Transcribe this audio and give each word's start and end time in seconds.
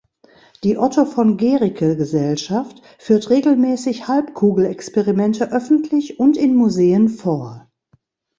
Die 0.63 0.79
Otto-von-Guericke-Gesellschaft 0.79 2.81
führt 2.97 3.29
regelmäßig 3.29 4.07
Halbkugel-Experimente 4.07 5.51
öffentlich 5.51 6.19
und 6.19 6.37
in 6.37 6.55
Museen 6.55 7.07
vor. 7.07 7.69